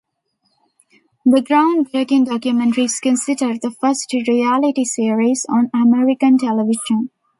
[1.27, 7.11] The groundbreaking documentary is considered the first "reality" series on American television.